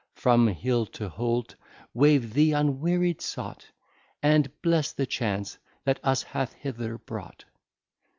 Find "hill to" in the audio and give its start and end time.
0.47-1.09